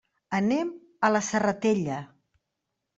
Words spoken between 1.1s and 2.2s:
la Serratella.